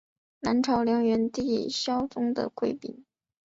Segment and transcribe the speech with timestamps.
[0.39, 3.05] 南朝梁元帝萧绎的贵嫔。